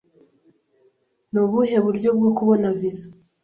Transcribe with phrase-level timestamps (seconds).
[1.31, 3.07] Ni ubuhe buryo bwo kubona viza?